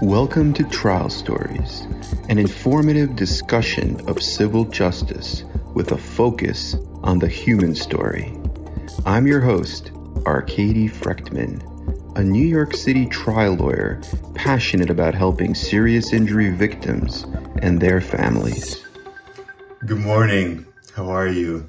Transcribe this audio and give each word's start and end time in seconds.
Welcome 0.00 0.54
to 0.54 0.64
Trial 0.64 1.08
Stories, 1.08 1.82
an 2.28 2.38
informative 2.38 3.14
discussion 3.14 4.00
of 4.08 4.20
civil 4.20 4.64
justice 4.64 5.44
with 5.74 5.92
a 5.92 5.98
focus 5.98 6.74
on 7.02 7.20
the 7.20 7.28
human 7.28 7.76
story. 7.76 8.36
I'm 9.06 9.26
your 9.26 9.40
host, 9.40 9.92
Arcady 10.26 10.88
Frekhtman, 10.88 11.62
a 12.16 12.24
New 12.24 12.44
York 12.44 12.74
City 12.74 13.06
trial 13.06 13.54
lawyer 13.54 14.00
passionate 14.34 14.90
about 14.90 15.14
helping 15.14 15.54
serious 15.54 16.12
injury 16.12 16.50
victims 16.50 17.24
and 17.60 17.80
their 17.80 18.00
families. 18.00 18.84
Good 19.86 20.00
morning. 20.00 20.66
How 20.94 21.08
are 21.08 21.28
you? 21.28 21.68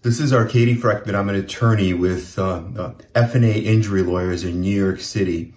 This 0.00 0.20
is 0.20 0.32
Arcady 0.32 0.74
Frekhtman. 0.74 1.14
I'm 1.14 1.28
an 1.28 1.34
attorney 1.34 1.92
with 1.92 2.38
uh, 2.38 2.62
uh, 2.78 2.94
F&A 3.14 3.58
Injury 3.58 4.02
Lawyers 4.02 4.44
in 4.44 4.60
New 4.60 4.74
York 4.74 5.00
City. 5.00 5.52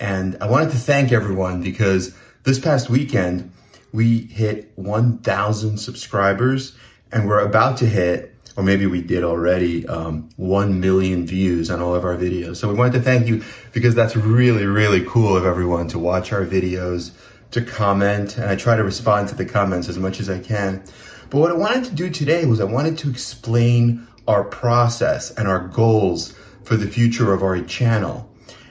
And 0.00 0.38
I 0.40 0.48
wanted 0.48 0.70
to 0.70 0.78
thank 0.78 1.12
everyone 1.12 1.62
because 1.62 2.16
this 2.44 2.58
past 2.58 2.88
weekend 2.88 3.52
we 3.92 4.22
hit 4.22 4.72
1,000 4.76 5.76
subscribers 5.76 6.74
and 7.12 7.28
we're 7.28 7.40
about 7.40 7.76
to 7.78 7.86
hit, 7.86 8.34
or 8.56 8.62
maybe 8.62 8.86
we 8.86 9.02
did 9.02 9.22
already, 9.22 9.86
um, 9.86 10.30
1 10.36 10.80
million 10.80 11.26
views 11.26 11.70
on 11.70 11.82
all 11.82 11.94
of 11.94 12.04
our 12.04 12.16
videos. 12.16 12.56
So 12.56 12.68
we 12.68 12.74
wanted 12.74 12.94
to 12.94 13.02
thank 13.02 13.26
you 13.26 13.42
because 13.72 13.94
that's 13.94 14.16
really, 14.16 14.64
really 14.64 15.04
cool 15.04 15.36
of 15.36 15.44
everyone 15.44 15.88
to 15.88 15.98
watch 15.98 16.32
our 16.32 16.46
videos, 16.46 17.10
to 17.50 17.60
comment, 17.60 18.38
and 18.38 18.46
I 18.46 18.56
try 18.56 18.76
to 18.76 18.84
respond 18.84 19.28
to 19.28 19.34
the 19.34 19.44
comments 19.44 19.88
as 19.88 19.98
much 19.98 20.18
as 20.18 20.30
I 20.30 20.38
can. 20.38 20.82
But 21.28 21.38
what 21.38 21.50
I 21.50 21.54
wanted 21.54 21.84
to 21.84 21.94
do 21.94 22.08
today 22.08 22.46
was 22.46 22.60
I 22.60 22.64
wanted 22.64 22.96
to 22.98 23.10
explain 23.10 24.06
our 24.26 24.44
process 24.44 25.30
and 25.32 25.46
our 25.46 25.68
goals 25.68 26.34
for 26.64 26.76
the 26.76 26.86
future 26.86 27.34
of 27.34 27.42
our 27.42 27.60
channel. 27.60 28.30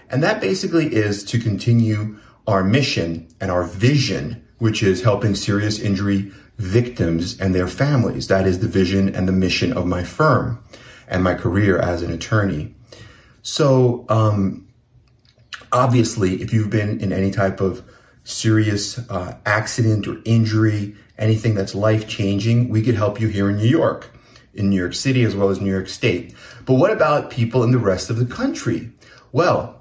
And 0.10 0.24
that 0.24 0.42
basically 0.42 0.94
is 0.94 1.24
to 1.26 1.40
continue 1.40 2.18
our 2.48 2.64
mission 2.64 3.28
and 3.40 3.52
our 3.52 3.64
vision, 3.64 4.46
which 4.58 4.82
is 4.82 5.04
helping 5.04 5.36
serious 5.36 5.80
injury 5.80 6.32
victims 6.58 7.40
and 7.40 7.54
their 7.54 7.68
families. 7.68 8.28
That 8.28 8.48
is 8.48 8.60
the 8.60 8.68
vision 8.68 9.16
and 9.16 9.28
the 9.28 9.32
mission 9.34 9.72
of 9.74 9.86
my 9.86 10.04
firm 10.04 10.62
and 11.08 11.24
my 11.24 11.36
career 11.36 11.78
as 11.80 12.02
an 12.02 12.12
attorney. 12.12 12.76
So, 13.42 14.06
um, 14.10 14.68
obviously, 15.72 16.42
if 16.42 16.52
you've 16.52 16.70
been 16.70 17.00
in 17.00 17.14
any 17.14 17.32
type 17.32 17.62
of 17.62 17.84
serious 18.24 19.00
uh, 19.10 19.38
accident 19.46 20.08
or 20.08 20.18
injury, 20.26 20.96
anything 21.18 21.56
that's 21.56 21.74
life 21.74 22.08
changing, 22.08 22.70
we 22.70 22.82
could 22.82 22.96
help 22.96 23.20
you 23.22 23.28
here 23.28 23.50
in 23.50 23.58
New 23.58 23.68
York, 23.68 24.12
in 24.54 24.70
New 24.70 24.76
York 24.76 24.94
City, 24.94 25.24
as 25.24 25.36
well 25.36 25.50
as 25.50 25.62
New 25.62 25.72
York 25.72 25.88
State. 25.88 26.36
But 26.66 26.76
what 26.76 26.92
about 26.92 27.30
people 27.30 27.64
in 27.64 27.72
the 27.72 27.80
rest 27.80 28.10
of 28.10 28.18
the 28.18 28.26
country? 28.26 28.92
Well, 29.32 29.79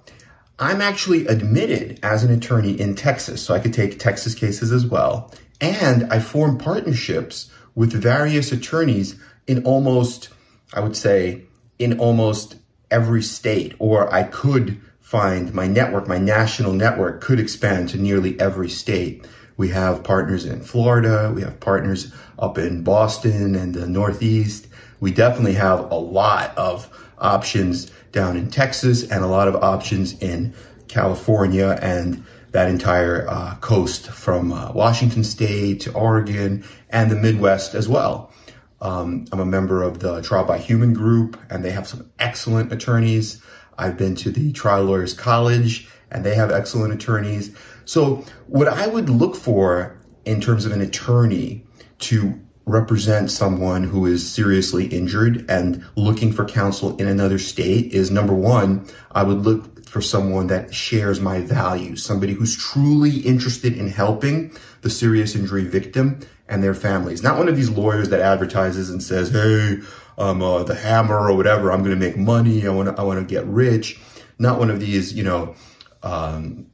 I'm 0.59 0.81
actually 0.81 1.27
admitted 1.27 2.01
as 2.03 2.25
an 2.25 2.33
attorney 2.33 2.73
in 2.73 2.97
Texas, 2.97 3.43
so 3.43 3.55
I 3.55 3.61
could 3.61 3.73
take 3.73 3.99
Texas 3.99 4.35
cases 4.35 4.73
as 4.73 4.85
well. 4.85 5.33
And 5.61 6.13
I 6.13 6.19
form 6.19 6.59
partnerships 6.59 7.51
with 7.75 7.93
various 7.93 8.51
attorneys 8.51 9.17
in 9.47 9.65
almost, 9.65 10.31
I 10.73 10.81
would 10.81 10.97
say, 10.97 11.43
in 11.79 12.01
almost 12.01 12.57
every 12.91 13.23
state, 13.23 13.75
or 13.79 14.13
I 14.13 14.25
could 14.25 14.81
find 15.01 15.55
my 15.55 15.67
network, 15.67 16.09
my 16.09 16.19
national 16.19 16.73
network 16.73 17.21
could 17.21 17.39
expand 17.39 17.89
to 17.91 17.99
nearly 17.99 18.39
every 18.41 18.69
state. 18.69 19.27
We 19.57 19.69
have 19.69 20.05
partners 20.05 20.45
in 20.45 20.61
Florida. 20.61 21.33
We 21.35 21.43
have 21.43 21.61
partners 21.61 22.13
up 22.39 22.59
in 22.59 22.83
Boston 22.83 23.55
and 23.55 23.75
the 23.75 23.87
Northeast. 23.87 24.67
We 25.01 25.13
definitely 25.13 25.55
have 25.55 25.91
a 25.91 25.97
lot 25.97 26.57
of 26.59 27.08
options 27.21 27.91
down 28.13 28.37
in 28.37 28.51
Texas 28.51 29.03
and 29.11 29.25
a 29.25 29.27
lot 29.27 29.49
of 29.49 29.57
options 29.57 30.21
in 30.21 30.55
California 30.89 31.79
and 31.83 32.25
that 32.53 32.69
entire 32.69 33.29
uh, 33.29 33.55
coast 33.57 34.09
from 34.09 34.53
uh, 34.53 34.73
Washington 34.73 35.23
State 35.23 35.81
to 35.81 35.93
Oregon 35.93 36.65
and 36.91 37.11
the 37.11 37.17
Midwest 37.17 37.75
as 37.75 37.89
well. 37.89 38.33
Um, 38.81 39.27
I'm 39.33 39.41
a 39.41 39.45
member 39.45 39.83
of 39.83 39.99
the 40.01 40.23
Trial 40.23 40.45
by 40.45 40.59
Human 40.59 40.95
group, 40.95 41.39
and 41.51 41.65
they 41.65 41.71
have 41.71 41.87
some 41.87 42.11
excellent 42.19 42.73
attorneys. 42.73 43.43
I've 43.77 43.97
been 43.97 44.15
to 44.17 44.31
the 44.31 44.53
Trial 44.53 44.85
Lawyers 44.85 45.15
College, 45.15 45.89
and 46.11 46.25
they 46.25 46.35
have 46.35 46.51
excellent 46.51 46.95
attorneys. 46.95 47.55
So, 47.85 48.25
what 48.47 48.69
I 48.69 48.87
would 48.87 49.11
look 49.11 49.35
for 49.35 49.99
in 50.25 50.41
terms 50.41 50.65
of 50.65 50.73
an 50.73 50.81
attorney 50.81 51.65
to 52.01 52.41
represent 52.69 53.31
someone 53.31 53.83
who 53.83 54.07
is 54.07 54.31
seriously 54.31 54.87
injured 54.87 55.45
and 55.49 55.85
looking 55.97 56.33
for 56.33 56.45
counsel 56.45 56.97
in 56.99 57.09
another 57.09 57.39
state 57.39 57.93
is 57.93 58.11
number 58.11 58.35
one, 58.35 58.87
I 59.13 59.23
would 59.23 59.39
look 59.39 59.87
for 59.89 60.03
someone 60.03 60.49
that 60.49 60.75
shares 60.75 61.19
my 61.19 61.41
values, 61.41 62.05
somebody 62.05 62.35
who's 62.35 62.57
truly 62.57 63.21
interested 63.21 63.73
in 63.73 63.89
helping 63.89 64.53
the 64.83 64.91
serious 64.91 65.35
injury 65.35 65.65
victim 65.65 66.21
and 66.49 66.63
their 66.63 66.75
families. 66.75 67.23
Not 67.23 67.39
one 67.39 67.49
of 67.49 67.57
these 67.57 67.71
lawyers 67.71 68.11
that 68.11 68.21
advertises 68.21 68.91
and 68.91 69.03
says, 69.03 69.31
"Hey, 69.31 69.79
I'm 70.19 70.43
uh, 70.43 70.63
the 70.63 70.75
hammer 70.75 71.19
or 71.19 71.35
whatever. 71.35 71.73
I'm 71.73 71.83
going 71.83 71.99
to 71.99 72.07
make 72.07 72.17
money. 72.19 72.67
I 72.67 72.71
want 72.71 72.95
to. 72.95 73.01
I 73.01 73.05
want 73.05 73.19
to 73.19 73.35
get 73.35 73.47
rich." 73.47 73.99
Not 74.39 74.59
one 74.59 74.71
of 74.71 74.79
these, 74.79 75.13
you 75.15 75.25
know, 75.25 75.57
um, 76.03 76.67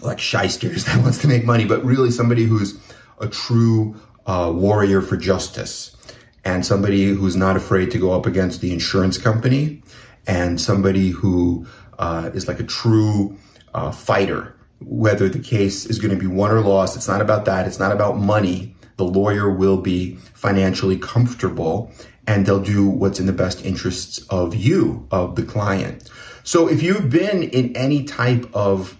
like 0.00 0.18
shysters 0.18 0.84
that 0.86 1.02
wants 1.02 1.18
to 1.18 1.28
make 1.28 1.44
money, 1.44 1.66
but 1.66 1.84
really 1.84 2.10
somebody 2.10 2.44
who's 2.44 2.78
a 3.20 3.28
true 3.28 3.94
uh, 4.26 4.52
warrior 4.54 5.00
for 5.00 5.16
justice 5.16 5.96
and 6.44 6.64
somebody 6.64 7.08
who's 7.08 7.36
not 7.36 7.56
afraid 7.56 7.90
to 7.90 7.98
go 7.98 8.12
up 8.12 8.26
against 8.26 8.60
the 8.60 8.72
insurance 8.72 9.18
company 9.18 9.82
and 10.26 10.60
somebody 10.60 11.10
who 11.10 11.66
uh, 11.98 12.30
is 12.34 12.48
like 12.48 12.60
a 12.60 12.64
true 12.64 13.36
uh, 13.74 13.90
fighter. 13.90 14.56
Whether 14.80 15.28
the 15.28 15.38
case 15.38 15.84
is 15.84 15.98
going 15.98 16.12
to 16.12 16.16
be 16.16 16.26
won 16.26 16.50
or 16.50 16.60
lost, 16.60 16.96
it's 16.96 17.08
not 17.08 17.20
about 17.20 17.44
that. 17.44 17.66
It's 17.66 17.78
not 17.78 17.92
about 17.92 18.18
money. 18.18 18.74
The 18.96 19.04
lawyer 19.04 19.50
will 19.50 19.78
be 19.78 20.16
financially 20.34 20.98
comfortable 20.98 21.92
and 22.26 22.46
they'll 22.46 22.62
do 22.62 22.88
what's 22.88 23.18
in 23.18 23.26
the 23.26 23.32
best 23.32 23.64
interests 23.64 24.18
of 24.28 24.54
you, 24.54 25.06
of 25.10 25.36
the 25.36 25.42
client. 25.42 26.08
So 26.44 26.68
if 26.68 26.82
you've 26.82 27.10
been 27.10 27.42
in 27.42 27.76
any 27.76 28.04
type 28.04 28.48
of 28.54 28.98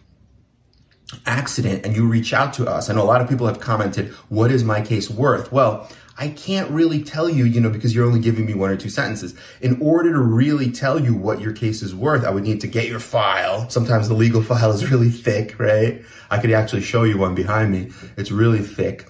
accident 1.27 1.85
and 1.85 1.97
you 1.97 2.07
reach 2.07 2.33
out 2.33 2.55
to 2.55 2.69
us, 2.69 2.89
I 2.89 2.95
know 2.95 3.03
a 3.03 3.05
lot 3.05 3.21
of 3.21 3.29
people 3.29 3.47
have 3.47 3.61
commented, 3.61 4.11
what 4.29 4.51
is 4.51 4.65
my 4.65 4.81
case 4.81 5.11
worth? 5.11 5.53
Well, 5.53 5.89
I 6.21 6.29
can't 6.29 6.71
really 6.71 7.03
tell 7.03 7.31
you, 7.31 7.45
you 7.47 7.63
know, 7.63 7.71
because 7.71 7.95
you're 7.95 8.05
only 8.05 8.21
giving 8.21 8.45
me 8.45 8.53
one 8.53 8.71
or 8.71 8.77
two 8.77 8.91
sentences. 8.91 9.35
In 9.63 9.81
order 9.81 10.13
to 10.13 10.19
really 10.19 10.71
tell 10.71 11.01
you 11.01 11.15
what 11.15 11.41
your 11.41 11.53
case 11.53 11.83
is 11.83 11.95
worth, 11.95 12.25
I 12.25 12.31
would 12.31 12.45
need 12.45 12.61
to 12.61 12.67
get 12.67 12.89
your 12.89 13.01
file. 13.01 13.71
Sometimes 13.71 14.09
the 14.09 14.15
legal 14.15 14.43
file 14.51 14.71
is 14.71 14.91
really 14.91 15.09
thick, 15.09 15.59
right? 15.59 16.05
I 16.31 16.39
could 16.39 16.51
actually 16.53 16.83
show 16.83 17.05
you 17.05 17.17
one 17.17 17.35
behind 17.35 17.73
me. 17.73 17.91
It's 18.19 18.31
really 18.31 18.61
thick. 18.61 19.09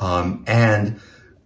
Um, 0.00 0.44
and 0.46 1.00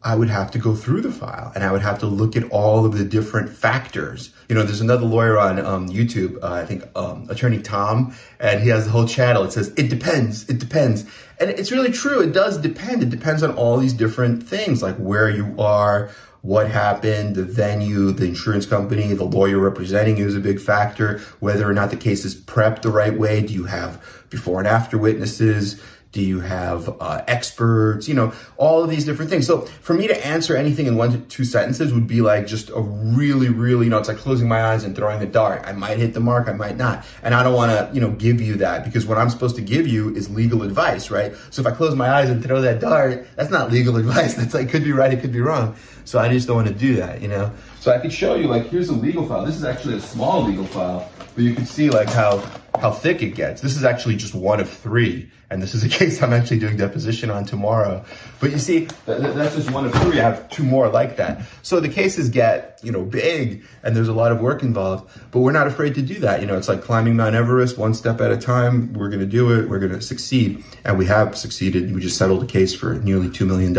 I 0.05 0.15
would 0.15 0.29
have 0.29 0.51
to 0.51 0.59
go 0.59 0.75
through 0.75 1.01
the 1.01 1.11
file 1.11 1.51
and 1.55 1.65
I 1.65 1.73
would 1.73 1.81
have 1.81 1.99
to 2.01 2.07
look 2.07 2.37
at 2.37 2.45
all 2.51 2.85
of 2.85 2.99
the 2.99 3.05
different 3.05 3.49
factors. 3.49 4.35
You 4.51 4.55
know, 4.55 4.63
there's 4.63 4.83
another 4.83 5.07
lawyer 5.07 5.39
on 5.39 5.59
um, 5.59 5.89
YouTube, 5.89 6.37
uh, 6.43 6.53
I 6.53 6.67
think 6.67 6.85
um, 6.95 7.27
Attorney 7.31 7.63
Tom, 7.63 8.15
and 8.39 8.63
he 8.63 8.69
has 8.69 8.85
the 8.85 8.91
whole 8.91 9.09
channel. 9.09 9.45
It 9.45 9.53
says, 9.53 9.73
it 9.79 9.89
depends, 9.89 10.49
it 10.51 10.59
depends. 10.59 11.07
And 11.41 11.49
it's 11.49 11.73
really 11.73 11.91
true. 11.91 12.21
It 12.21 12.33
does 12.33 12.59
depend. 12.59 13.03
It 13.03 13.09
depends 13.09 13.43
on 13.43 13.55
all 13.57 13.79
these 13.79 13.95
different 13.95 14.43
things, 14.47 14.83
like 14.83 14.97
where 14.97 15.31
you 15.31 15.55
are, 15.59 16.11
what 16.43 16.71
happened, 16.71 17.37
the 17.37 17.43
venue, 17.43 18.13
the 18.13 18.27
insurance 18.27 18.67
company, 18.67 19.15
the 19.15 19.25
lawyer 19.25 19.59
representing 19.59 20.19
you 20.19 20.27
is 20.27 20.37
a 20.37 20.41
big 20.41 20.61
factor, 20.61 21.21
whether 21.41 21.67
or 21.69 21.73
not 21.73 21.89
the 21.89 21.97
case 21.97 22.27
is 22.27 22.35
prepped 22.35 22.83
the 22.83 22.91
right 22.91 23.19
way. 23.19 23.41
Do 23.41 23.55
you 23.55 23.65
have 23.65 24.27
before 24.29 24.59
and 24.59 24.69
after 24.69 24.99
witnesses? 24.99 25.83
Do 26.15 26.23
you 26.23 26.39
have 26.39 26.89
uh, 27.01 27.25
experts? 27.27 28.07
You 28.07 28.15
know, 28.15 28.33
all 28.57 28.85
of 28.85 28.89
these 28.89 29.05
different 29.05 29.33
things. 29.33 29.49
So 29.49 29.63
for 29.63 29.95
me 29.95 30.07
to 30.07 30.25
answer 30.25 30.57
anything 30.57 30.87
in 30.87 30.95
one 30.95 31.11
to 31.11 31.19
two 31.19 31.45
sentences 31.45 31.93
would 31.93 32.07
be 32.07 32.21
like 32.21 32.47
just 32.47 32.71
a 32.71 32.81
really, 32.81 33.49
really, 33.49 33.87
you 33.87 33.91
know, 33.91 33.99
it's 33.99 34.07
like 34.07 34.19
closing 34.19 34.47
my 34.47 34.65
eyes 34.65 34.85
and 34.85 34.95
throwing 34.95 35.21
a 35.23 35.27
dart. 35.27 35.63
I 35.65 35.73
might 35.73 35.99
hit 35.99 36.15
the 36.15 36.21
mark, 36.21 36.47
I 36.47 36.53
might 36.53 36.77
not. 36.77 37.05
And 37.25 37.35
I 37.35 37.43
don't 37.43 37.55
want 37.55 37.73
to, 37.73 37.93
you 37.93 38.01
know, 38.01 38.13
give 38.13 38.41
you 38.41 38.55
that 38.59 38.85
because 38.85 39.07
what 39.07 39.19
I'm 39.19 39.29
supposed 39.29 39.57
to 39.57 39.63
give 39.63 39.88
you 39.88 40.15
is 40.15 40.31
legal 40.31 40.62
advice, 40.62 41.11
right? 41.11 41.35
So 41.50 41.62
if 41.62 41.67
I 41.67 41.73
close 41.73 41.97
my 41.97 42.09
eyes 42.09 42.31
and 42.31 42.41
throw 42.44 42.61
that 42.61 42.79
dart, 42.79 43.27
that's 43.35 43.50
not 43.50 43.73
legal 43.73 43.97
advice. 44.05 44.35
That's 44.35 44.55
like, 44.55 44.69
could 44.69 44.85
be 44.85 44.93
right, 44.93 45.12
it 45.12 45.21
could 45.21 45.33
be 45.33 45.41
wrong. 45.41 45.75
So 46.05 46.21
I 46.21 46.29
just 46.29 46.47
don't 46.47 46.55
want 46.55 46.69
to 46.69 46.75
do 46.75 46.94
that, 46.94 47.23
you 47.23 47.29
know? 47.29 47.53
So 47.81 47.91
I 47.91 47.99
could 47.99 48.12
show 48.12 48.37
you, 48.37 48.47
like, 48.47 48.67
here's 48.67 48.88
a 48.88 48.94
legal 48.94 49.27
file. 49.27 49.44
This 49.44 49.56
is 49.56 49.65
actually 49.65 49.97
a 49.97 50.00
small 50.00 50.44
legal 50.44 50.65
file, 50.65 51.11
but 51.35 51.43
you 51.43 51.55
can 51.55 51.67
see, 51.67 51.91
like, 51.91 52.09
how 52.09 52.44
how 52.85 52.91
thick 52.91 53.23
it 53.23 53.35
gets. 53.35 53.63
This 53.63 53.79
is 53.79 53.85
actually 53.85 54.17
just 54.17 54.35
one 54.35 54.61
of 54.61 54.69
three, 54.69 55.31
and 55.49 55.63
this 55.63 55.75
is 55.75 55.83
a 55.85 55.89
case 55.99 56.23
I'm 56.23 56.35
actually 56.35 56.59
doing 56.59 56.77
deposition 56.77 57.31
on 57.31 57.47
tomorrow. 57.47 58.05
But 58.41 58.51
you 58.51 58.59
see, 58.59 58.89
that's 59.07 59.57
just 59.57 59.71
one 59.71 59.87
of 59.87 59.95
three. 59.95 60.21
I 60.21 60.25
have 60.25 60.51
two 60.51 60.65
more 60.65 60.91
like 60.91 61.17
that. 61.17 61.41
So 61.63 61.81
the 61.81 61.89
cases 61.89 62.29
get, 62.29 62.74
you 62.85 62.93
know, 62.93 63.03
big, 63.03 63.65
and 63.83 63.97
there's 63.97 64.09
a 64.09 64.13
lot 64.13 64.33
of 64.33 64.41
work 64.41 64.63
involved, 64.63 65.11
but 65.31 65.41
we're 65.41 65.53
not 65.53 65.67
afraid 65.67 65.95
to 65.97 66.03
do 66.03 66.15
that. 66.21 66.41
You 66.41 66.47
know, 66.47 66.57
it's 66.57 66.69
like 66.69 66.83
climbing 66.83 67.17
Mount 67.17 67.35
Everest 67.35 67.79
one 67.79 67.95
step 67.95 68.21
at 68.21 68.31
a 68.31 68.37
time. 68.37 68.93
We're 68.93 69.09
going 69.09 69.21
to 69.21 69.27
do 69.27 69.59
it. 69.59 69.69
We're 69.69 69.79
going 69.79 69.93
to 69.93 70.01
succeed, 70.01 70.63
and 70.85 70.99
we 70.99 71.07
have 71.07 71.37
succeeded. 71.37 71.95
We 71.95 72.01
just 72.01 72.17
settled 72.17 72.43
a 72.43 72.47
case 72.47 72.75
for 72.75 72.95
nearly 72.95 73.29
$2 73.29 73.47
million 73.47 73.75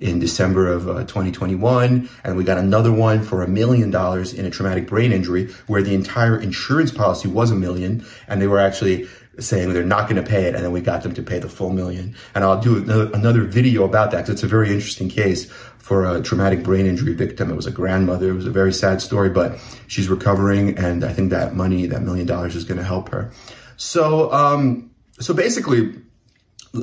in 0.00 0.18
December 0.18 0.72
of 0.72 0.88
uh, 0.88 1.04
2021, 1.04 2.08
and 2.24 2.36
we 2.36 2.44
got 2.44 2.58
another 2.58 2.92
one 2.92 3.22
for 3.22 3.42
a 3.42 3.48
million 3.48 3.90
dollars 3.90 4.32
in 4.32 4.46
a 4.46 4.50
traumatic 4.50 4.86
brain 4.86 5.12
injury 5.12 5.50
where 5.66 5.82
the 5.82 5.94
entire 5.94 6.38
insurance 6.38 6.90
policy 6.90 7.28
was 7.28 7.50
a 7.50 7.56
million, 7.56 8.04
and 8.28 8.40
they 8.40 8.46
were 8.46 8.58
actually 8.58 9.08
saying 9.40 9.72
they're 9.72 9.84
not 9.84 10.08
going 10.08 10.22
to 10.22 10.28
pay 10.28 10.44
it, 10.44 10.54
and 10.54 10.64
then 10.64 10.72
we 10.72 10.80
got 10.80 11.02
them 11.02 11.14
to 11.14 11.22
pay 11.22 11.38
the 11.38 11.48
full 11.48 11.70
million. 11.70 12.14
And 12.34 12.44
I'll 12.44 12.60
do 12.60 12.78
another, 12.78 13.44
video 13.44 13.84
about 13.84 14.10
that 14.10 14.18
because 14.18 14.34
it's 14.34 14.42
a 14.42 14.46
very 14.46 14.68
interesting 14.68 15.08
case 15.08 15.50
for 15.78 16.04
a 16.04 16.20
traumatic 16.20 16.62
brain 16.62 16.86
injury 16.86 17.14
victim. 17.14 17.50
It 17.50 17.56
was 17.56 17.66
a 17.66 17.70
grandmother. 17.70 18.30
It 18.30 18.34
was 18.34 18.46
a 18.46 18.50
very 18.50 18.72
sad 18.72 19.00
story, 19.00 19.30
but 19.30 19.58
she's 19.86 20.08
recovering, 20.08 20.78
and 20.78 21.04
I 21.04 21.12
think 21.12 21.30
that 21.30 21.54
money, 21.54 21.86
that 21.86 22.02
million 22.02 22.26
dollars, 22.26 22.54
is 22.54 22.64
going 22.64 22.78
to 22.78 22.84
help 22.84 23.08
her. 23.08 23.32
So, 23.76 24.32
um, 24.32 24.90
so 25.18 25.34
basically, 25.34 25.94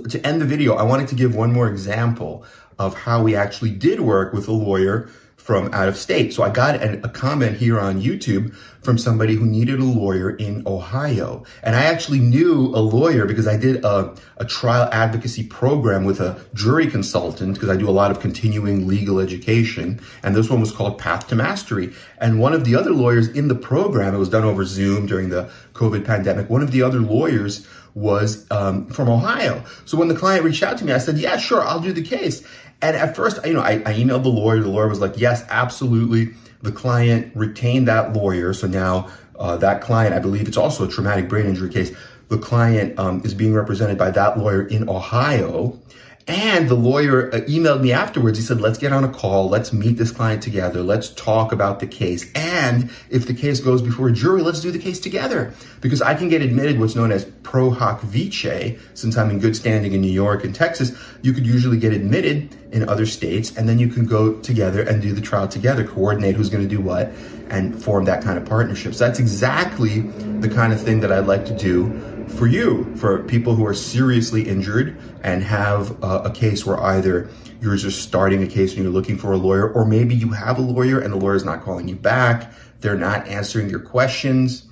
to 0.10 0.28
end 0.28 0.42
the 0.42 0.46
video, 0.46 0.76
I 0.76 0.84
wanted 0.84 1.08
to 1.10 1.16
give 1.16 1.36
one 1.36 1.54
more 1.54 1.70
example 1.70 2.44
of 2.80 2.96
how 2.96 3.24
we 3.24 3.36
actually 3.36 3.72
did 3.72 4.02
work 4.02 4.34
with 4.34 4.48
a 4.48 4.52
lawyer 4.52 5.10
from 5.48 5.74
out 5.74 5.88
of 5.88 5.96
state. 5.96 6.34
So 6.34 6.44
I 6.44 6.50
got 6.50 6.76
a, 6.76 7.06
a, 7.06 7.08
comment 7.08 7.56
here 7.56 7.80
on 7.80 8.02
YouTube 8.02 8.54
from 8.82 8.98
somebody 8.98 9.34
who 9.34 9.46
needed 9.46 9.80
a 9.80 9.84
lawyer 9.86 10.32
in 10.32 10.62
Ohio. 10.68 11.46
And 11.64 11.74
I 11.74 11.84
actually 11.84 12.20
knew 12.20 12.76
a 12.76 12.84
lawyer 12.84 13.26
because 13.26 13.48
I 13.48 13.56
did 13.56 13.86
a, 13.86 14.14
a 14.36 14.44
trial 14.44 14.90
advocacy 14.92 15.46
program 15.46 16.04
with 16.04 16.20
a 16.20 16.38
jury 16.54 16.88
consultant 16.88 17.54
because 17.54 17.70
I 17.70 17.78
do 17.78 17.90
a 17.90 17.92
lot 17.92 18.12
of 18.12 18.20
continuing 18.20 18.88
legal 18.88 19.22
education. 19.22 20.02
And 20.22 20.36
this 20.36 20.50
one 20.50 20.60
was 20.60 20.74
called 20.74 20.98
Path 20.98 21.30
to 21.30 21.36
Mastery. 21.36 21.94
And 22.20 22.42
one 22.42 22.52
of 22.52 22.66
the 22.66 22.76
other 22.76 22.92
lawyers 22.92 23.30
in 23.30 23.48
the 23.48 23.56
program, 23.56 24.14
it 24.14 24.18
was 24.18 24.28
done 24.28 24.44
over 24.44 24.66
Zoom 24.66 25.06
during 25.06 25.30
the 25.30 25.50
COVID 25.78 26.06
pandemic. 26.06 26.50
One 26.50 26.62
of 26.62 26.72
the 26.72 26.82
other 26.82 27.00
lawyers 27.00 27.66
was 27.94 28.46
um, 28.52 28.88
from 28.88 29.10
Ohio. 29.10 29.64
So 29.86 29.98
when 29.98 30.08
the 30.08 30.16
client 30.16 30.44
reached 30.44 30.64
out 30.64 30.78
to 30.80 30.86
me, 30.86 30.92
I 30.92 30.98
said, 30.98 31.18
yeah, 31.18 31.38
sure, 31.38 31.62
I'll 31.62 31.80
do 31.80 31.94
the 31.94 32.04
case. 32.04 32.46
And 32.82 32.96
at 32.96 33.16
first, 33.16 33.44
you 33.46 33.54
know, 33.54 33.62
I, 33.62 33.82
I 33.86 33.94
emailed 33.94 34.24
the 34.24 34.30
lawyer. 34.30 34.62
The 34.62 34.70
lawyer 34.70 34.88
was 34.88 35.00
like, 35.00 35.18
yes, 35.18 35.44
absolutely. 35.50 36.34
The 36.62 36.72
client 36.72 37.32
retained 37.36 37.88
that 37.88 38.14
lawyer. 38.14 38.54
So 38.54 38.68
now 38.68 39.10
uh, 39.40 39.58
that 39.58 39.82
client, 39.82 40.14
I 40.14 40.20
believe 40.20 40.48
it's 40.48 40.58
also 40.58 40.86
a 40.86 40.88
traumatic 40.88 41.28
brain 41.28 41.46
injury 41.46 41.70
case. 41.70 41.96
The 42.30 42.38
client 42.38 43.00
um, 43.00 43.22
is 43.24 43.34
being 43.34 43.54
represented 43.54 43.98
by 43.98 44.12
that 44.12 44.38
lawyer 44.38 44.68
in 44.68 44.90
Ohio. 44.90 45.80
And 46.28 46.68
the 46.68 46.76
lawyer 46.76 47.34
uh, 47.34 47.40
emailed 47.42 47.82
me 47.82 47.94
afterwards. 47.94 48.38
He 48.38 48.44
said, 48.44 48.60
let's 48.60 48.78
get 48.78 48.92
on 48.92 49.06
a 49.06 49.08
call. 49.08 49.48
Let's 49.48 49.72
meet 49.72 49.98
this 49.98 50.12
client 50.12 50.44
together. 50.44 50.84
Let's 50.84 51.10
talk 51.10 51.54
about 51.54 51.80
the 51.80 51.88
case. 51.88 52.30
And 52.36 52.92
if 53.10 53.28
the 53.28 53.34
case 53.34 53.62
goes 53.62 53.82
before 53.82 54.10
a 54.10 54.12
jury, 54.12 54.42
let's 54.42 54.60
do 54.60 54.70
the 54.70 54.80
case 54.80 55.00
together. 55.00 55.54
Because 55.80 56.02
I 56.02 56.16
can 56.16 56.28
get 56.28 56.42
admitted 56.42 56.80
what's 56.80 56.96
known 56.96 57.14
as 57.14 57.24
pro 57.44 57.70
hac 57.70 58.02
vice. 58.02 58.78
Since 58.94 59.18
I'm 59.18 59.30
in 59.30 59.40
good 59.40 59.56
standing 59.56 59.94
in 59.94 60.02
New 60.02 60.12
York 60.12 60.44
and 60.44 60.54
Texas, 60.54 60.92
you 61.22 61.32
could 61.32 61.48
usually 61.48 61.78
get 61.78 61.94
admitted 61.94 62.54
in 62.74 62.90
other 62.90 63.06
states. 63.06 63.56
And 63.56 63.70
then 63.70 63.80
you 63.80 63.88
can 63.88 64.06
go 64.06 64.34
together 64.42 64.82
and 64.82 65.02
do 65.02 65.14
the 65.14 65.22
trial 65.22 65.48
together, 65.48 65.88
coordinate 65.88 66.36
who's 66.36 66.50
going 66.50 66.68
to 66.68 66.70
do 66.70 66.82
what, 66.82 67.08
and 67.50 67.82
form 67.82 68.04
that 68.04 68.22
kind 68.22 68.38
of 68.38 68.46
partnership. 68.46 68.96
So 68.96 69.06
that's 69.06 69.20
exactly 69.20 70.02
the 70.42 70.50
kind 70.50 70.74
of 70.74 70.82
thing 70.82 71.00
that 71.00 71.12
I'd 71.14 71.28
like 71.28 71.46
to 71.46 71.56
do 71.58 72.17
for 72.30 72.48
you, 72.48 72.96
for 72.96 73.24
people 73.24 73.56
who 73.56 73.66
are 73.66 73.74
seriously 73.74 74.48
injured 74.48 74.98
and 75.24 75.44
have 75.44 75.92
a, 76.04 76.24
a 76.26 76.32
case 76.32 76.66
where 76.66 76.80
either 76.80 77.30
you're 77.62 77.76
just 77.76 78.02
starting 78.02 78.44
a 78.44 78.48
case 78.48 78.74
and 78.74 78.84
you're 78.84 78.92
looking 78.92 79.18
for 79.18 79.32
a 79.32 79.38
lawyer, 79.38 79.72
or 79.72 79.86
maybe 79.86 80.16
you 80.16 80.30
have 80.30 80.58
a 80.58 80.62
lawyer 80.62 81.00
and 81.00 81.12
the 81.14 81.18
lawyer 81.18 81.36
is 81.36 81.44
not 81.44 81.64
calling 81.64 81.88
you 81.88 81.96
back, 81.96 82.52
they're 82.82 82.98
not 82.98 83.28
answering 83.28 83.70
your 83.70 83.80
questions. 83.80 84.68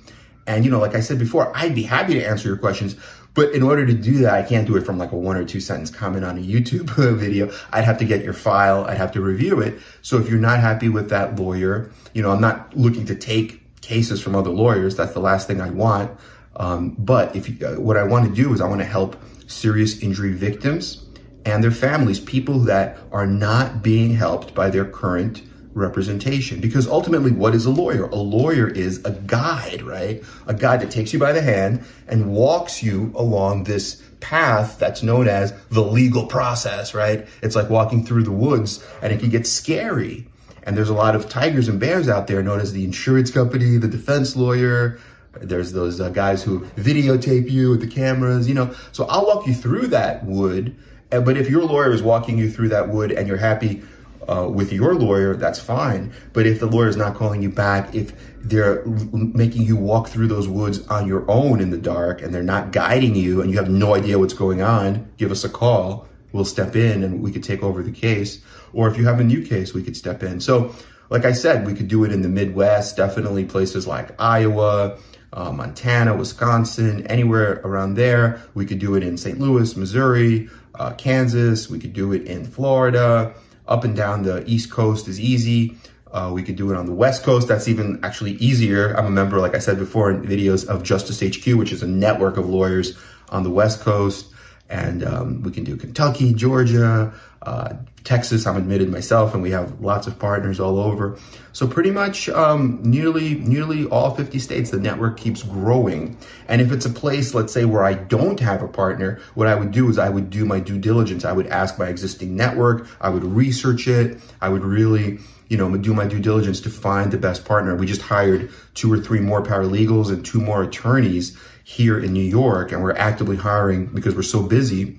And, 0.46 0.64
you 0.64 0.70
know, 0.70 0.78
like 0.78 0.94
I 0.94 1.00
said 1.00 1.18
before, 1.18 1.52
I'd 1.56 1.74
be 1.74 1.82
happy 1.82 2.14
to 2.14 2.24
answer 2.24 2.46
your 2.46 2.56
questions, 2.56 2.94
but 3.36 3.52
in 3.52 3.62
order 3.62 3.84
to 3.84 3.92
do 3.92 4.18
that, 4.18 4.32
I 4.32 4.42
can't 4.42 4.66
do 4.66 4.76
it 4.76 4.86
from 4.86 4.96
like 4.96 5.12
a 5.12 5.16
one 5.16 5.36
or 5.36 5.44
two 5.44 5.60
sentence 5.60 5.90
comment 5.90 6.24
on 6.24 6.38
a 6.38 6.40
YouTube 6.40 6.88
video. 7.18 7.52
I'd 7.70 7.84
have 7.84 7.98
to 7.98 8.04
get 8.04 8.24
your 8.24 8.32
file. 8.32 8.84
I'd 8.84 8.96
have 8.96 9.12
to 9.12 9.20
review 9.20 9.60
it. 9.60 9.78
So 10.00 10.18
if 10.18 10.28
you're 10.30 10.38
not 10.38 10.60
happy 10.60 10.88
with 10.88 11.10
that 11.10 11.38
lawyer, 11.38 11.90
you 12.14 12.22
know, 12.22 12.30
I'm 12.30 12.40
not 12.40 12.74
looking 12.76 13.04
to 13.06 13.14
take 13.14 13.62
cases 13.82 14.22
from 14.22 14.34
other 14.34 14.50
lawyers. 14.50 14.96
That's 14.96 15.12
the 15.12 15.20
last 15.20 15.46
thing 15.46 15.60
I 15.60 15.68
want. 15.68 16.10
Um, 16.56 16.96
but 16.98 17.36
if 17.36 17.48
you, 17.48 17.66
uh, 17.66 17.74
what 17.74 17.96
I 17.96 18.04
want 18.04 18.28
to 18.28 18.34
do 18.34 18.52
is 18.52 18.60
I 18.60 18.68
want 18.68 18.80
to 18.80 18.86
help 18.86 19.16
serious 19.46 20.02
injury 20.02 20.32
victims 20.32 21.06
and 21.44 21.62
their 21.62 21.70
families, 21.70 22.18
people 22.18 22.60
that 22.60 22.98
are 23.12 23.26
not 23.26 23.82
being 23.82 24.14
helped 24.14 24.54
by 24.54 24.68
their 24.68 24.84
current 24.84 25.42
representation. 25.74 26.60
Because 26.60 26.88
ultimately, 26.88 27.30
what 27.30 27.54
is 27.54 27.66
a 27.66 27.70
lawyer? 27.70 28.04
A 28.06 28.16
lawyer 28.16 28.66
is 28.66 29.04
a 29.04 29.12
guide, 29.12 29.82
right? 29.82 30.24
A 30.46 30.54
guide 30.54 30.80
that 30.80 30.90
takes 30.90 31.12
you 31.12 31.18
by 31.18 31.32
the 31.32 31.42
hand 31.42 31.84
and 32.08 32.32
walks 32.32 32.82
you 32.82 33.12
along 33.14 33.64
this 33.64 34.02
path 34.20 34.78
that's 34.78 35.02
known 35.02 35.28
as 35.28 35.52
the 35.68 35.82
legal 35.82 36.26
process, 36.26 36.94
right? 36.94 37.28
It's 37.42 37.54
like 37.54 37.70
walking 37.70 38.04
through 38.04 38.24
the 38.24 38.32
woods 38.32 38.84
and 39.02 39.12
it 39.12 39.20
can 39.20 39.28
get 39.28 39.46
scary. 39.46 40.26
And 40.64 40.76
there's 40.76 40.88
a 40.88 40.94
lot 40.94 41.14
of 41.14 41.28
tigers 41.28 41.68
and 41.68 41.78
bears 41.78 42.08
out 42.08 42.26
there 42.26 42.42
known 42.42 42.58
as 42.58 42.72
the 42.72 42.84
insurance 42.84 43.30
company, 43.30 43.76
the 43.76 43.86
defense 43.86 44.34
lawyer, 44.34 44.98
there's 45.40 45.72
those 45.72 46.00
uh, 46.00 46.10
guys 46.10 46.42
who 46.42 46.60
videotape 46.76 47.50
you 47.50 47.70
with 47.70 47.80
the 47.80 47.86
cameras, 47.86 48.48
you 48.48 48.54
know. 48.54 48.74
So 48.92 49.04
I'll 49.06 49.26
walk 49.26 49.46
you 49.46 49.54
through 49.54 49.88
that 49.88 50.24
wood. 50.24 50.76
But 51.10 51.36
if 51.36 51.48
your 51.48 51.64
lawyer 51.64 51.92
is 51.92 52.02
walking 52.02 52.36
you 52.36 52.50
through 52.50 52.70
that 52.70 52.88
wood 52.88 53.12
and 53.12 53.28
you're 53.28 53.36
happy 53.36 53.82
uh, 54.28 54.48
with 54.48 54.72
your 54.72 54.94
lawyer, 54.94 55.36
that's 55.36 55.60
fine. 55.60 56.12
But 56.32 56.46
if 56.46 56.60
the 56.60 56.66
lawyer 56.66 56.88
is 56.88 56.96
not 56.96 57.14
calling 57.14 57.42
you 57.42 57.50
back, 57.50 57.94
if 57.94 58.12
they're 58.40 58.84
making 58.84 59.62
you 59.62 59.76
walk 59.76 60.08
through 60.08 60.26
those 60.28 60.48
woods 60.48 60.86
on 60.88 61.06
your 61.06 61.28
own 61.30 61.60
in 61.60 61.70
the 61.70 61.78
dark 61.78 62.22
and 62.22 62.34
they're 62.34 62.42
not 62.42 62.72
guiding 62.72 63.14
you 63.14 63.40
and 63.40 63.50
you 63.50 63.56
have 63.56 63.70
no 63.70 63.94
idea 63.94 64.18
what's 64.18 64.34
going 64.34 64.62
on, 64.62 65.08
give 65.16 65.30
us 65.30 65.44
a 65.44 65.48
call. 65.48 66.08
We'll 66.32 66.44
step 66.44 66.76
in 66.76 67.02
and 67.02 67.22
we 67.22 67.30
could 67.30 67.44
take 67.44 67.62
over 67.62 67.82
the 67.82 67.92
case. 67.92 68.40
Or 68.72 68.88
if 68.88 68.98
you 68.98 69.06
have 69.06 69.20
a 69.20 69.24
new 69.24 69.44
case, 69.44 69.72
we 69.72 69.82
could 69.82 69.96
step 69.96 70.22
in. 70.22 70.40
So, 70.40 70.74
like 71.08 71.24
I 71.24 71.32
said, 71.32 71.64
we 71.66 71.72
could 71.72 71.88
do 71.88 72.04
it 72.04 72.10
in 72.10 72.22
the 72.22 72.28
Midwest, 72.28 72.96
definitely 72.96 73.44
places 73.44 73.86
like 73.86 74.20
Iowa, 74.20 74.98
uh, 75.32 75.52
Montana, 75.52 76.16
Wisconsin, 76.16 77.06
anywhere 77.06 77.60
around 77.64 77.94
there. 77.94 78.40
We 78.54 78.66
could 78.66 78.78
do 78.78 78.94
it 78.94 79.02
in 79.02 79.16
St. 79.16 79.38
Louis, 79.38 79.76
Missouri, 79.76 80.48
uh, 80.74 80.92
Kansas. 80.94 81.68
We 81.68 81.78
could 81.78 81.92
do 81.92 82.12
it 82.12 82.22
in 82.26 82.44
Florida. 82.44 83.34
Up 83.68 83.84
and 83.84 83.96
down 83.96 84.22
the 84.22 84.44
East 84.48 84.70
Coast 84.70 85.08
is 85.08 85.18
easy. 85.20 85.76
Uh, 86.12 86.30
we 86.32 86.42
could 86.42 86.56
do 86.56 86.70
it 86.70 86.76
on 86.76 86.86
the 86.86 86.94
West 86.94 87.24
Coast. 87.24 87.48
That's 87.48 87.68
even 87.68 87.98
actually 88.02 88.32
easier. 88.32 88.94
I'm 88.94 89.06
a 89.06 89.10
member, 89.10 89.38
like 89.38 89.54
I 89.54 89.58
said 89.58 89.78
before, 89.78 90.10
in 90.10 90.22
videos 90.22 90.66
of 90.66 90.82
Justice 90.82 91.20
HQ, 91.20 91.46
which 91.56 91.72
is 91.72 91.82
a 91.82 91.86
network 91.86 92.36
of 92.36 92.48
lawyers 92.48 92.96
on 93.30 93.42
the 93.42 93.50
West 93.50 93.80
Coast. 93.80 94.32
And 94.68 95.04
um, 95.04 95.42
we 95.42 95.50
can 95.50 95.64
do 95.64 95.76
Kentucky, 95.76 96.32
Georgia, 96.32 97.12
uh, 97.46 97.76
Texas, 98.02 98.46
I'm 98.46 98.56
admitted 98.56 98.88
myself, 98.88 99.34
and 99.34 99.42
we 99.42 99.50
have 99.50 99.80
lots 99.80 100.06
of 100.06 100.18
partners 100.18 100.60
all 100.60 100.78
over. 100.78 101.18
So 101.52 101.66
pretty 101.66 101.90
much 101.90 102.28
um, 102.28 102.80
nearly 102.82 103.36
nearly 103.36 103.86
all 103.86 104.14
50 104.14 104.38
states, 104.38 104.70
the 104.70 104.78
network 104.78 105.16
keeps 105.16 105.42
growing. 105.42 106.16
And 106.48 106.60
if 106.60 106.70
it's 106.70 106.86
a 106.86 106.90
place, 106.90 107.34
let's 107.34 107.52
say, 107.52 107.64
where 107.64 107.84
I 107.84 107.94
don't 107.94 108.38
have 108.40 108.62
a 108.62 108.68
partner, 108.68 109.20
what 109.34 109.48
I 109.48 109.54
would 109.54 109.72
do 109.72 109.88
is 109.88 109.98
I 109.98 110.08
would 110.08 110.28
do 110.28 110.44
my 110.44 110.60
due 110.60 110.78
diligence. 110.78 111.24
I 111.24 111.32
would 111.32 111.46
ask 111.46 111.78
my 111.78 111.86
existing 111.86 112.36
network. 112.36 112.88
I 113.00 113.08
would 113.08 113.24
research 113.24 113.88
it. 113.88 114.20
I 114.40 114.50
would 114.50 114.64
really 114.64 115.18
you 115.48 115.56
know, 115.56 115.76
do 115.76 115.94
my 115.94 116.06
due 116.06 116.20
diligence 116.20 116.60
to 116.60 116.70
find 116.70 117.12
the 117.12 117.18
best 117.18 117.44
partner. 117.44 117.76
We 117.76 117.86
just 117.86 118.02
hired 118.02 118.50
two 118.74 118.92
or 118.92 118.98
three 118.98 119.20
more 119.20 119.42
paralegals 119.42 120.08
and 120.12 120.26
two 120.26 120.40
more 120.40 120.64
attorneys 120.64 121.38
here 121.62 121.98
in 121.98 122.12
New 122.12 122.24
York, 122.24 122.72
and 122.72 122.82
we're 122.82 122.96
actively 122.96 123.36
hiring 123.36 123.86
because 123.86 124.16
we're 124.16 124.22
so 124.22 124.42
busy. 124.42 124.98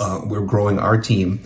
Uh, 0.00 0.20
we're 0.24 0.44
growing 0.44 0.78
our 0.78 0.98
team 0.98 1.42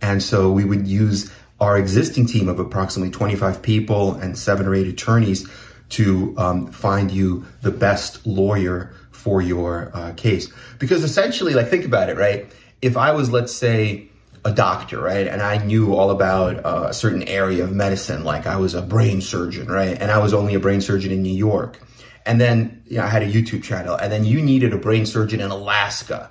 and 0.00 0.22
so 0.22 0.50
we 0.50 0.64
would 0.64 0.86
use 0.86 1.30
our 1.60 1.78
existing 1.78 2.26
team 2.26 2.48
of 2.48 2.58
approximately 2.58 3.10
25 3.10 3.62
people 3.62 4.14
and 4.14 4.36
seven 4.36 4.66
or 4.66 4.74
eight 4.74 4.86
attorneys 4.86 5.48
to 5.90 6.34
um, 6.36 6.66
find 6.66 7.10
you 7.10 7.46
the 7.62 7.70
best 7.70 8.26
lawyer 8.26 8.94
for 9.12 9.40
your 9.40 9.90
uh, 9.94 10.12
case. 10.14 10.52
Because 10.78 11.04
essentially, 11.04 11.54
like, 11.54 11.68
think 11.68 11.84
about 11.84 12.10
it, 12.10 12.16
right? 12.16 12.46
If 12.82 12.96
I 12.96 13.12
was, 13.12 13.30
let's 13.30 13.54
say, 13.54 14.08
a 14.44 14.52
doctor, 14.52 15.00
right? 15.00 15.26
And 15.26 15.40
I 15.40 15.64
knew 15.64 15.94
all 15.94 16.10
about 16.10 16.64
uh, 16.64 16.88
a 16.90 16.94
certain 16.94 17.22
area 17.22 17.64
of 17.64 17.72
medicine, 17.72 18.24
like 18.24 18.46
I 18.46 18.56
was 18.56 18.74
a 18.74 18.82
brain 18.82 19.22
surgeon, 19.22 19.68
right? 19.68 19.96
And 19.98 20.10
I 20.10 20.18
was 20.18 20.34
only 20.34 20.54
a 20.54 20.60
brain 20.60 20.80
surgeon 20.80 21.10
in 21.10 21.22
New 21.22 21.34
York. 21.34 21.80
And 22.26 22.40
then 22.40 22.82
you 22.86 22.98
know, 22.98 23.04
I 23.04 23.08
had 23.08 23.22
a 23.22 23.30
YouTube 23.30 23.62
channel, 23.62 23.96
and 23.96 24.12
then 24.12 24.24
you 24.24 24.42
needed 24.42 24.72
a 24.72 24.78
brain 24.78 25.06
surgeon 25.06 25.40
in 25.40 25.50
Alaska. 25.50 26.30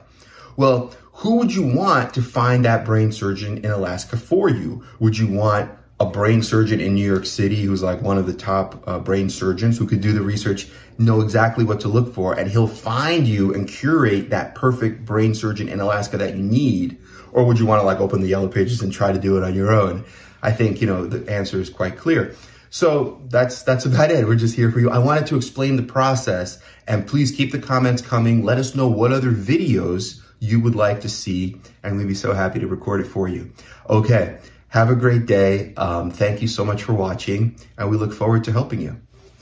Well, 0.56 0.94
who 1.14 1.36
would 1.38 1.54
you 1.54 1.64
want 1.64 2.14
to 2.16 2.22
find 2.22 2.66
that 2.66 2.86
brain 2.86 3.12
surgeon 3.12 3.60
in 3.60 3.72
Alaska 3.72 4.18
for 4.18 4.50
you? 4.50 4.84
Would 5.00 5.18
you 5.18 5.28
want 5.28 5.72
a 6.00 6.06
brain 6.06 6.42
surgeon 6.42 6.82
in 6.82 6.96
New 6.96 7.06
York 7.06 7.26
City 7.26 7.62
who's 7.62 7.84
like 7.84 8.02
one 8.02 8.18
of 8.18 8.26
the 8.26 8.34
top 8.34 8.84
uh, 8.88 9.00
brain 9.00 9.30
surgeons 9.30 9.78
who 9.78 9.86
could 9.86 10.02
do 10.02 10.12
the 10.12 10.22
research, 10.22 10.68
know 10.98 11.22
exactly 11.22 11.64
what 11.64 11.80
to 11.82 11.88
look 11.88 12.14
for, 12.14 12.38
and 12.38 12.50
he'll 12.50 12.68
find 12.68 13.28
you 13.28 13.54
and 13.54 13.68
curate 13.68 14.30
that 14.32 14.56
perfect 14.56 15.06
brain 15.06 15.34
surgeon 15.34 15.70
in 15.70 15.80
Alaska 15.80 16.18
that 16.18 16.36
you 16.36 16.44
need? 16.44 16.98
Or 17.32 17.46
would 17.46 17.60
you 17.60 17.66
want 17.66 17.82
to 17.82 17.86
like 17.86 18.00
open 18.00 18.22
the 18.22 18.28
yellow 18.28 18.48
pages 18.48 18.82
and 18.82 18.92
try 18.92 19.12
to 19.12 19.20
do 19.20 19.38
it 19.38 19.44
on 19.44 19.56
your 19.56 19.72
own? 19.72 20.04
I 20.42 20.52
think, 20.52 20.82
you 20.82 20.88
know, 20.88 21.06
the 21.06 21.32
answer 21.32 21.60
is 21.62 21.70
quite 21.70 21.98
clear. 21.98 22.36
So 22.70 23.22
that's 23.26 23.62
that's 23.62 23.86
about 23.86 24.10
it. 24.10 24.26
We're 24.26 24.36
just 24.36 24.56
here 24.56 24.72
for 24.72 24.80
you. 24.80 24.90
I 24.90 24.98
wanted 24.98 25.28
to 25.28 25.38
explain 25.38 25.76
the 25.76 25.84
process 25.84 26.60
and 26.88 27.08
please 27.08 27.32
keep 27.32 27.52
the 27.52 27.60
comments 27.60 28.02
coming. 28.02 28.44
Let 28.44 28.58
us 28.58 28.74
know 28.74 28.88
what 28.88 29.14
other 29.14 29.32
videos 29.32 30.23
you 30.44 30.60
would 30.60 30.76
like 30.76 31.00
to 31.02 31.10
see, 31.10 31.56
and 31.84 31.98
we'd 31.98 32.08
be 32.08 32.14
so 32.14 32.34
happy 32.34 32.60
to 32.60 32.68
record 32.68 33.00
it 33.00 33.08
for 33.08 33.30
you. 33.30 33.50
Okay, 33.90 34.38
have 34.68 34.90
a 34.90 34.96
great 34.96 35.26
day. 35.26 35.74
Um, 35.76 36.12
thank 36.12 36.42
you 36.42 36.50
so 36.50 36.66
much 36.66 36.84
for 36.84 36.94
watching, 36.94 37.56
and 37.78 37.90
we 37.90 37.96
look 37.96 38.14
forward 38.14 38.44
to 38.44 38.52
helping 38.52 38.82
you. 38.82 39.00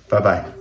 Bye 0.09 0.21
bye. 0.21 0.60